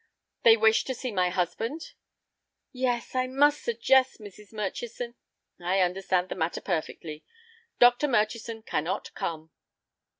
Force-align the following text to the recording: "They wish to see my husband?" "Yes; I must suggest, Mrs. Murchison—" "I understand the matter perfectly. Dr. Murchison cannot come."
"They 0.41 0.57
wish 0.57 0.83
to 0.85 0.95
see 0.95 1.11
my 1.11 1.29
husband?" 1.29 1.93
"Yes; 2.71 3.13
I 3.13 3.27
must 3.27 3.61
suggest, 3.63 4.19
Mrs. 4.19 4.51
Murchison—" 4.51 5.13
"I 5.59 5.79
understand 5.81 6.29
the 6.29 6.33
matter 6.33 6.59
perfectly. 6.59 7.23
Dr. 7.79 8.07
Murchison 8.07 8.63
cannot 8.63 9.13
come." 9.13 9.51